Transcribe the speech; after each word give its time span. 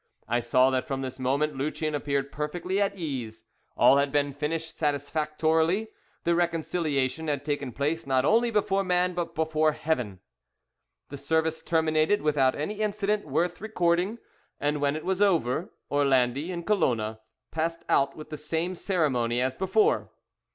I 0.27 0.39
saw 0.39 0.71
that 0.71 0.87
from 0.87 1.01
this 1.03 1.19
moment 1.19 1.55
Lucien 1.55 1.93
appeared 1.93 2.31
perfectly 2.31 2.81
at 2.81 2.97
ease. 2.97 3.43
All 3.77 3.97
had 3.97 4.11
been 4.11 4.33
finished 4.33 4.79
satisfactorily: 4.79 5.89
the 6.23 6.33
reconciliation 6.33 7.27
had 7.27 7.45
taken 7.45 7.71
place 7.71 8.07
not 8.07 8.25
only 8.25 8.49
before 8.49 8.83
man 8.83 9.13
but 9.13 9.35
before 9.35 9.73
Heaven. 9.73 10.19
The 11.09 11.17
service 11.17 11.61
terminated 11.61 12.23
without 12.23 12.55
any 12.55 12.79
incident 12.79 13.27
worth 13.27 13.61
recording; 13.61 14.17
and 14.59 14.81
when 14.81 14.95
it 14.95 15.05
was 15.05 15.21
over, 15.21 15.69
Orlandi 15.91 16.51
and 16.51 16.65
Colona 16.65 17.19
passed 17.51 17.83
out 17.87 18.15
with 18.15 18.31
the 18.31 18.37
same 18.37 18.73
ceremony 18.73 19.39
as 19.39 19.53
before. 19.53 20.09